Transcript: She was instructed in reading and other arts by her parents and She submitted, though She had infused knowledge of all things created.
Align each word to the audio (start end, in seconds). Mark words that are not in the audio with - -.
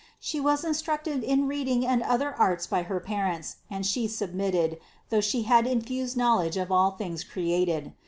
She 0.19 0.39
was 0.39 0.63
instructed 0.65 1.23
in 1.23 1.47
reading 1.47 1.85
and 1.85 2.01
other 2.01 2.33
arts 2.33 2.65
by 2.65 2.81
her 2.81 2.99
parents 2.99 3.57
and 3.69 3.85
She 3.85 4.07
submitted, 4.07 4.79
though 5.11 5.21
She 5.21 5.43
had 5.43 5.67
infused 5.67 6.17
knowledge 6.17 6.57
of 6.57 6.71
all 6.71 6.89
things 6.97 7.23
created. 7.23 7.93